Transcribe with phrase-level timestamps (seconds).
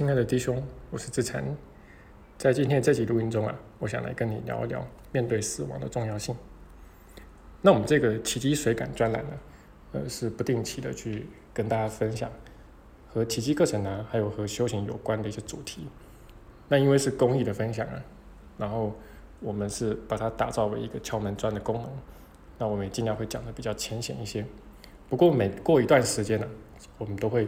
[0.00, 1.54] 亲爱的弟兄，我是志成。
[2.38, 6.34] 在今天这集录音中啊，我想来跟你聊一聊面对死亡的重要性。
[7.60, 9.30] 那我们这个奇迹水感专栏呢，
[9.92, 12.30] 呃，是不定期的去跟大家分享
[13.10, 15.86] 和奇迹课程呢，还有和修行有关的一些主题。
[16.66, 18.02] 那因为是公益的分享啊，
[18.56, 18.94] 然后
[19.40, 21.90] 我们是把它打造为一个敲门砖的功能。
[22.56, 24.46] 那我们也尽量会讲的比较浅显一些。
[25.10, 26.48] 不过每过一段时间呢，
[26.96, 27.46] 我们都会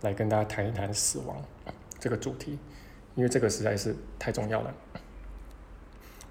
[0.00, 1.40] 来跟大家谈一谈死亡。
[2.02, 2.58] 这个主题，
[3.14, 4.74] 因为这个实在是太重要了。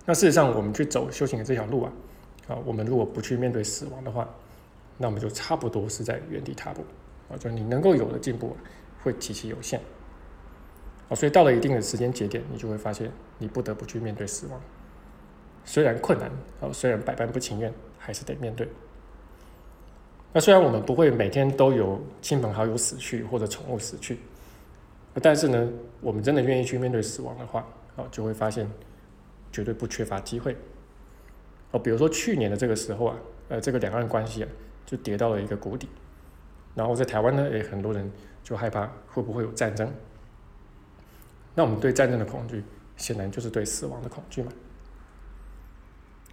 [0.05, 1.93] 那事实上，我们去走修行的这条路啊，
[2.49, 4.27] 啊，我们如果不去面对死亡的话，
[4.97, 6.83] 那我们就差不多是在原地踏步
[7.29, 8.57] 啊，就你能够有的进步
[9.01, 9.79] 会极其有限
[11.07, 11.15] 啊。
[11.15, 14.59] 所以到了一定的时间节点，你就会发现你不得不去面对死亡，
[15.63, 16.29] 虽然困难
[16.59, 18.67] 啊，虽然百般不情愿，还是得面对。
[20.33, 24.19] 那虽然我们不会每天都有亲朋好友死去或者宠物死去。
[25.21, 25.67] 但是呢，
[25.99, 28.69] 我们真的愿意去面对死亡的话，哦，就会发现
[29.51, 30.55] 绝对不缺乏机会。
[31.71, 33.17] 哦，比如说去年的这个时候啊，
[33.49, 34.49] 呃，这个两岸关系啊，
[34.85, 35.89] 就跌到了一个谷底。
[36.75, 38.09] 然后在台湾呢，也很多人
[38.41, 39.91] 就害怕会不会有战争。
[41.53, 42.63] 那我们对战争的恐惧，
[42.95, 44.51] 显然就是对死亡的恐惧嘛。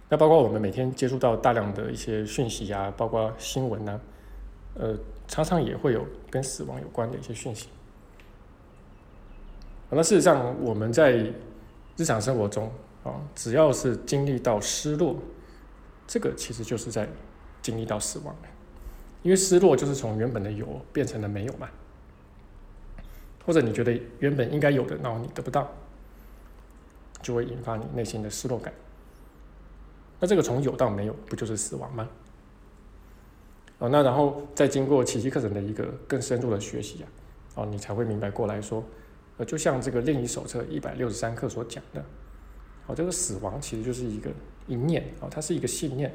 [0.07, 3.99] 那包括我们每天接触到大量的一些讯息啊，包括新闻呐，
[4.75, 7.67] 呃，常常也会有跟死亡有关的一些讯息。
[9.91, 11.33] 那事实上，我们在
[11.97, 12.71] 日常生活中
[13.03, 15.15] 啊，只要是经历到失落，
[16.05, 17.09] 这个其实就是在
[17.61, 18.35] 经历到死亡
[19.23, 21.67] 因为失落就是从原本的有变成了没有嘛，
[23.45, 25.67] 或者你觉得原本应该有的，然后你得不到，
[27.21, 28.71] 就会引发你内心的失落感。
[30.19, 32.07] 那这个从有到没有，不就是死亡吗？
[33.79, 37.07] 哦，那然后再经过奇迹课程的一个更深入的学习啊，
[37.55, 38.83] 哦，你才会明白过来说。
[39.39, 42.03] 呃，就像这个练习手册一百六十三课所讲的，
[42.87, 44.29] 哦，这个死亡其实就是一个
[44.67, 46.13] 一念哦，它是一个信念，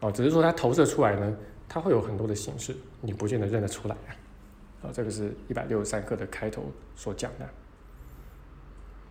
[0.00, 1.34] 哦，只是说它投射出来呢，
[1.66, 4.12] 它会有很多的形式，你不见得认得出来啊，
[4.82, 7.48] 啊，这个是一百六十三课的开头所讲的。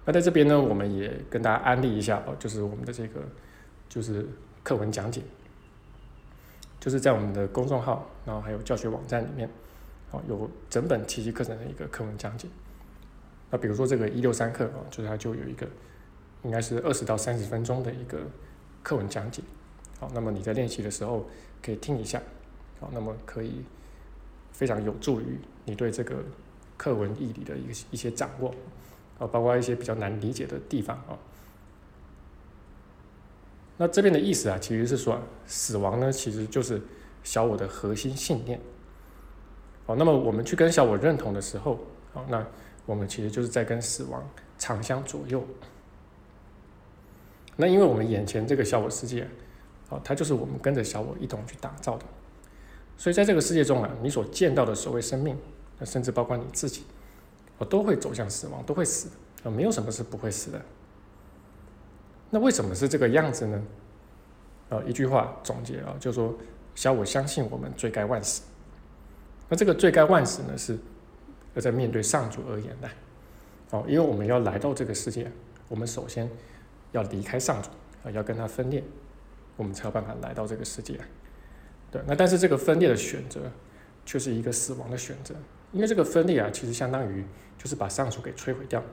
[0.05, 3.21] 那在这边呢，我们也跟大家安利一下哦，就是我们的这个
[3.89, 4.27] 就是
[4.61, 5.23] 课文讲解，
[6.79, 9.49] 就是在我们的公众号，然后还有教学网站里面。
[10.11, 12.47] 哦，有整本奇迹课程的一个课文讲解。
[13.51, 15.67] 那比如说这个一六三课啊，就是它就有一个，
[16.43, 18.19] 应该是二十到三十分钟的一个
[18.81, 19.41] 课文讲解。
[19.99, 21.27] 好，那么你在练习的时候
[21.61, 22.21] 可以听一下。
[22.79, 23.63] 好，那么可以
[24.51, 26.23] 非常有助于你对这个
[26.77, 28.53] 课文义理的一个一些掌握。
[29.19, 31.19] 啊，包括一些比较难理解的地方啊。
[33.77, 36.81] 那这边的意思啊，其实是说死亡呢，其实就是
[37.23, 38.59] 小我的核心信念。
[39.89, 41.79] 好，那么我们去跟小我认同的时候，
[42.13, 42.45] 好，那
[42.85, 44.23] 我们其实就是在跟死亡
[44.55, 45.43] 长相左右。
[47.55, 49.27] 那因为我们眼前这个小我世界，
[49.89, 52.05] 哦，它就是我们跟着小我一同去打造的，
[52.97, 55.35] 所以在这个世界中啊，你所见到的所谓生命，
[55.83, 56.83] 甚至包括你自己，
[57.57, 59.09] 我，都会走向死亡，都会死，
[59.43, 60.61] 啊，没有什么是不会死的。
[62.29, 63.63] 那为什么是这个样子呢？
[64.69, 66.31] 啊，一句话总结啊，就说
[66.75, 68.43] 小我相信我们罪该万死。
[69.49, 70.77] 那这个罪该万死呢，是
[71.55, 72.89] 要在面对上主而言的，
[73.71, 75.29] 哦，因为我们要来到这个世界，
[75.67, 76.29] 我们首先
[76.91, 77.69] 要离开上主
[78.03, 78.83] 啊，要跟他分裂，
[79.57, 80.99] 我们才有办法来到这个世界。
[81.91, 83.41] 对，那但是这个分裂的选择
[84.05, 85.33] 却是一个死亡的选择，
[85.71, 87.25] 因为这个分裂啊，其实相当于
[87.57, 88.83] 就是把上主给摧毁掉，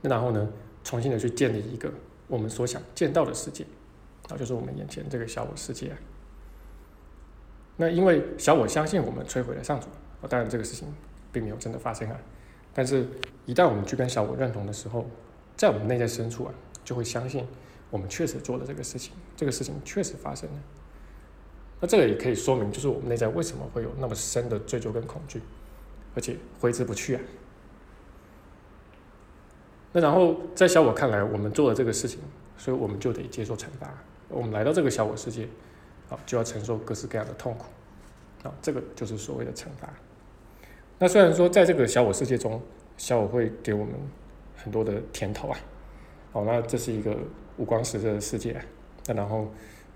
[0.00, 0.48] 那然后呢，
[0.84, 1.92] 重新的去建立一个
[2.28, 3.66] 我们所想见到的世界，
[4.28, 5.92] 啊，就是我们眼前这个小我世界。
[7.76, 9.86] 那因为小我相信我们摧毁了上主，
[10.28, 10.86] 当然这个事情
[11.32, 12.16] 并没有真的发生啊。
[12.74, 13.06] 但是，
[13.44, 15.06] 一旦我们去跟小我认同的时候，
[15.56, 17.46] 在我们内在深处啊，就会相信
[17.90, 20.56] 我们确实做了这个事情，这个事情确实发生了。
[21.80, 25.42] 那这个也可以说明，就是我们内在为什么会有那么深的追究跟恐惧，
[26.14, 27.20] 而且挥之不去啊。
[29.92, 32.20] 那然后在小我看来，我们做了这个事情，
[32.56, 33.92] 所以我们就得接受惩罚。
[34.28, 35.48] 我们来到这个小我世界。
[36.26, 37.66] 就要承受各式各样的痛苦，
[38.48, 39.88] 啊，这个就是所谓的惩罚。
[40.98, 42.60] 那虽然说在这个小我世界中，
[42.96, 43.94] 小我会给我们
[44.56, 45.58] 很多的甜头啊，
[46.32, 47.16] 哦，那这是一个
[47.56, 48.60] 五光十色的世界，
[49.06, 49.48] 那然后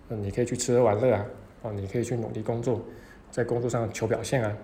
[0.08, 1.24] 你可以去吃喝玩乐啊，
[1.62, 2.82] 哦，你可以去努力工作，
[3.30, 4.56] 在工作上求表现啊，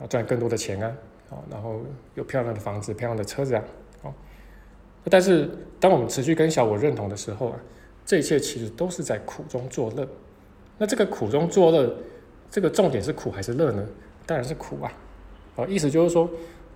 [0.00, 0.96] 啊，赚更多的钱啊，
[1.30, 1.80] 哦，然后
[2.14, 3.64] 有漂亮的房子、漂亮的车子啊，
[4.02, 4.12] 哦，
[5.08, 7.60] 但是当我们持续跟小我认同的时候啊，
[8.04, 10.08] 这一切其实都是在苦中作乐。
[10.78, 11.94] 那这个苦中作乐，
[12.50, 13.86] 这个重点是苦还是乐呢？
[14.26, 14.92] 当然是苦啊！
[15.56, 16.28] 哦，意思就是说，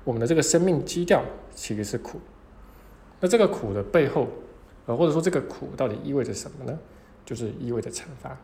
[0.04, 1.24] 我们的这个生命基调
[1.54, 2.20] 其实是苦。
[3.20, 4.28] 那这个苦的背后，
[4.86, 6.78] 呃，或者说这个苦到底意味着什么呢？
[7.24, 8.38] 就是意味着惩罚，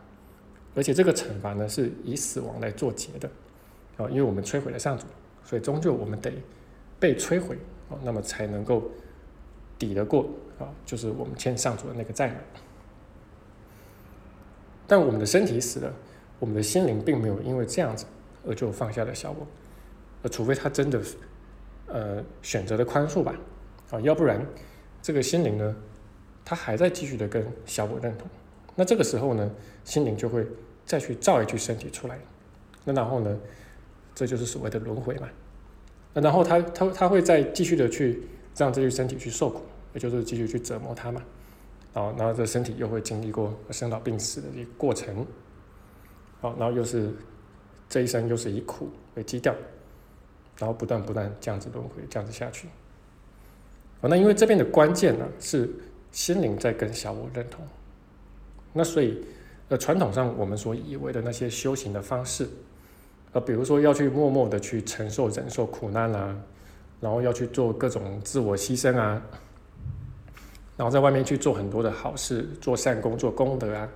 [0.75, 3.29] 而且这个惩罚呢是以死亡来做结的。
[3.97, 5.05] 啊，因为我们摧毁了上主，
[5.43, 6.31] 所以终究我们得
[6.99, 7.57] 被摧毁，
[7.89, 8.83] 啊，那么才能够
[9.79, 10.27] 抵得过
[10.59, 12.35] 啊，就是我们欠上主的那个债嘛。
[14.87, 15.93] 但我们的身体死了，
[16.39, 18.05] 我们的心灵并没有因为这样子
[18.47, 19.47] 而就放下了小我，
[20.21, 21.01] 呃，除非他真的
[21.87, 23.33] 呃选择了宽恕吧，
[23.91, 24.45] 啊，要不然
[25.01, 25.75] 这个心灵呢，
[26.43, 28.27] 他还在继续的跟小我认同，
[28.75, 29.49] 那这个时候呢，
[29.83, 30.45] 心灵就会
[30.85, 32.19] 再去造一具身体出来，
[32.83, 33.39] 那然后呢，
[34.13, 35.27] 这就是所谓的轮回嘛，
[36.13, 38.21] 那然后他他他会再继续的去
[38.55, 39.61] 让这具身体去受苦，
[39.93, 41.21] 也就是继续去折磨他嘛。
[41.95, 45.25] 好，然后这身体又会经历过生老病死的一个过程，
[46.41, 47.09] 好，然后又是
[47.87, 49.55] 这一生又是以苦为基调，
[50.57, 52.67] 然后不断不断这样子轮回，这样子下去。
[54.01, 55.73] 好，那因为这边的关键呢是
[56.11, 57.65] 心灵在跟小我认同，
[58.73, 59.25] 那所以
[59.69, 62.45] 呃传统上我们所以为的那些修行的方式，
[63.31, 66.37] 呃比如说要去默默的去承受忍受苦难啊，
[66.99, 69.21] 然后要去做各种自我牺牲啊。
[70.77, 73.89] 然后在外面去做很多的好事，做善功、做功德啊，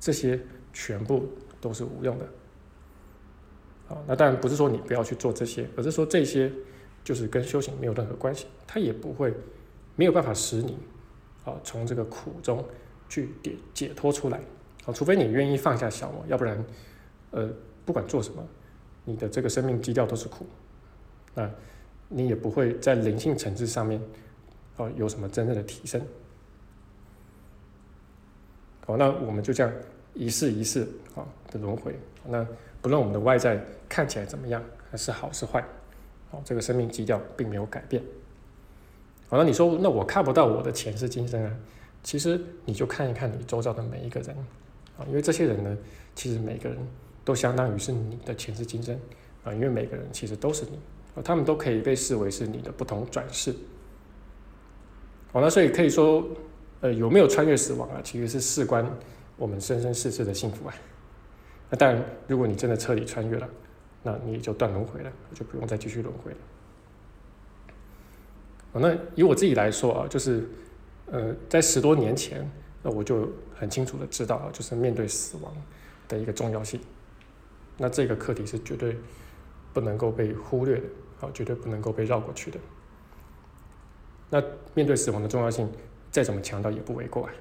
[0.00, 0.40] 这些
[0.72, 1.28] 全部
[1.60, 2.26] 都是无用的。
[3.86, 6.50] 好，那当然不是说你不要去做这些，而是说这些
[7.04, 9.32] 就是跟修行没有任何关系，它也不会
[9.94, 10.76] 没有办法使你
[11.44, 12.64] 啊从这个苦中
[13.08, 14.40] 去解解脱出来。
[14.84, 16.64] 啊，除非你愿意放下小我，要不然，
[17.30, 17.48] 呃，
[17.84, 18.44] 不管做什么，
[19.04, 20.44] 你的这个生命基调都是苦，
[21.34, 21.48] 那
[22.08, 24.02] 你也不会在灵性层次上面。
[24.76, 26.00] 哦，有什么真正的提升？
[28.86, 29.72] 好，那我们就这样
[30.14, 31.94] 一世一世啊的轮回。
[32.26, 32.46] 那
[32.80, 35.64] 不论我们的外在看起来怎么样，还是好是坏，
[36.30, 38.02] 好，这个生命基调并没有改变。
[39.28, 41.56] 好，那你说，那我看不到我的前世今生啊？
[42.02, 44.36] 其实你就看一看你周遭的每一个人
[44.98, 45.78] 啊，因为这些人呢，
[46.14, 46.78] 其实每个人
[47.24, 48.98] 都相当于是你的前世今生
[49.44, 50.78] 啊，因为每个人其实都是你
[51.14, 53.54] 啊，他们都可以被视为是你的不同转世。
[55.32, 56.28] 好，那所以可以说，
[56.82, 58.00] 呃，有没有穿越死亡啊？
[58.04, 58.86] 其实是事关
[59.36, 60.74] 我们生生世世的幸福啊。
[61.70, 63.48] 那当然，如果你真的彻底穿越了，
[64.02, 66.38] 那你就断轮回了，就不用再继续轮回了。
[68.74, 70.46] 那以我自己来说啊，就是，
[71.10, 72.46] 呃，在十多年前，
[72.82, 75.50] 那我就很清楚的知道，就是面对死亡
[76.08, 76.78] 的一个重要性。
[77.78, 78.98] 那这个课题是绝对
[79.72, 80.82] 不能够被忽略的，
[81.22, 82.58] 啊，绝对不能够被绕过去的。
[84.34, 84.42] 那
[84.72, 85.70] 面对死亡的重要性，
[86.10, 87.32] 再怎么强调也不为过啊。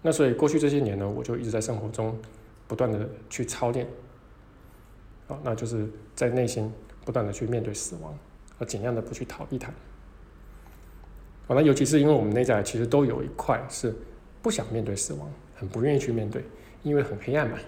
[0.00, 2.18] 那所以过去这些年呢，我就一直在生活中
[2.66, 3.86] 不断的去操练，
[5.28, 6.72] 啊，那就是在内心
[7.04, 8.18] 不断的去面对死亡，
[8.58, 9.70] 而尽量的不去逃避它。
[11.46, 13.94] 好，那尤其是因为我们内在其实都有一块是
[14.40, 16.42] 不想面对死亡，很不愿意去面对，
[16.82, 17.58] 因为很黑暗嘛。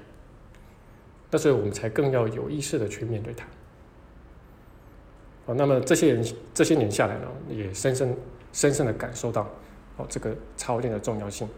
[1.30, 3.46] 那所以我们才更要有意识的去面对它。
[5.48, 6.22] 哦，那么这些人
[6.52, 8.14] 这些年下来呢，也深深
[8.52, 9.48] 深深的感受到
[9.96, 11.48] 哦这个操练的重要性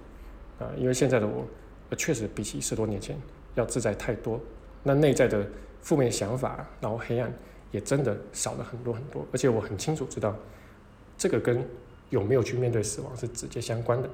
[0.61, 1.45] 啊，因为现在的我
[1.97, 3.19] 确实比起十多年前
[3.57, 4.41] 要自在太多，
[4.85, 5.45] 那内在的
[5.83, 7.33] 负面想法，然后黑暗
[7.73, 10.37] 也真的少了很多很多，而且我很清楚知道
[11.19, 11.61] 这个跟
[12.11, 14.09] 有没有去面对死亡是直接相关的。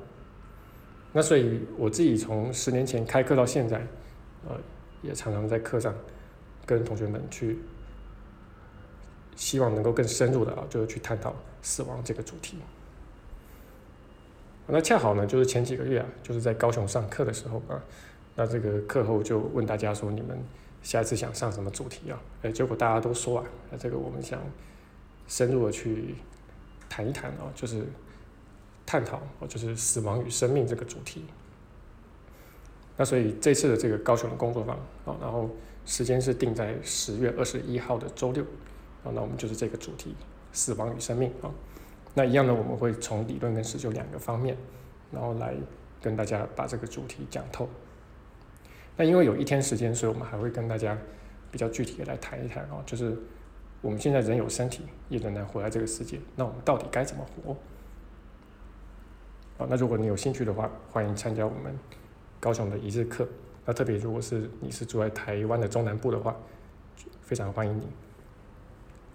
[1.12, 3.86] 那所以我自己从十年前开课到现在，
[4.48, 4.56] 呃，
[5.02, 5.94] 也常常在课上
[6.64, 7.58] 跟同学们去。
[9.36, 12.58] 希望能够更深入的啊，就是去探讨死亡这个主题。
[14.66, 17.80] 那恰好呢，就是前几个月啊，就是在高雄上课的时候啊，
[18.34, 20.36] 那这个课后就问大家说，你们
[20.82, 22.20] 下一次想上什么主题啊？
[22.42, 24.42] 哎，结果大家都说啊，那这个我们想
[25.28, 26.16] 深入的去
[26.88, 27.84] 谈一谈啊，就是
[28.84, 31.24] 探讨哦，就是死亡与生命这个主题。
[32.96, 35.48] 那所以这次的这个高雄的工作坊啊，然后
[35.84, 38.44] 时间是定在十月二十一号的周六。
[39.14, 40.14] 那我们就是这个主题，
[40.52, 41.50] 死亡与生命啊。
[42.14, 44.56] 那一样呢，我们会从理论跟实修两个方面，
[45.10, 45.54] 然后来
[46.00, 47.68] 跟大家把这个主题讲透。
[48.96, 50.96] 那因为有一天时间，所以我们还会跟大家
[51.50, 53.14] 比较具体的来谈一谈啊，就是
[53.82, 57.52] 我们现在人有身体，也仍然活在这个世界，那我们到底该怎么活？
[59.58, 61.78] 啊，那如果你有兴趣的话，欢迎参加我们
[62.40, 63.28] 高雄的一日课。
[63.66, 66.34] 那特别如果是你是住在台湾的中南部的话，
[67.20, 67.86] 非常欢迎你。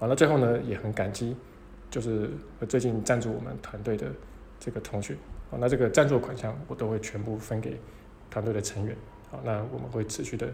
[0.01, 1.37] 好，那最后呢，也很感激，
[1.91, 2.27] 就是
[2.67, 4.11] 最近赞助我们团队的
[4.59, 5.15] 这个同学。
[5.51, 7.79] 好，那这个赞助款项我都会全部分给
[8.31, 8.97] 团队的成员。
[9.29, 10.51] 好，那我们会持续的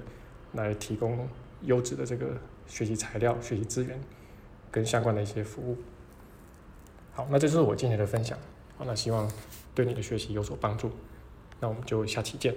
[0.52, 1.26] 来提供
[1.62, 2.38] 优质的这个
[2.68, 3.98] 学习材料、学习资源
[4.70, 5.78] 跟相关的一些服务。
[7.14, 8.38] 好，那这就是我今天的分享。
[8.78, 9.32] 好，那希望
[9.74, 10.92] 对你的学习有所帮助。
[11.62, 12.54] 那我们就下期见。